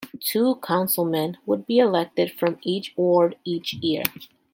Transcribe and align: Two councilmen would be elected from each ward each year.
Two 0.19 0.55
councilmen 0.63 1.37
would 1.45 1.67
be 1.67 1.77
elected 1.77 2.31
from 2.31 2.57
each 2.63 2.91
ward 2.97 3.35
each 3.45 3.75
year. 3.75 4.01